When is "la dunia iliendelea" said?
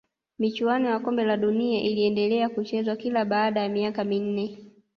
1.25-2.49